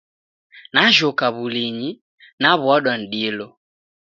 [0.73, 1.91] Najhoka w'ulinyi,
[2.41, 3.47] naw'uadwa ni dilo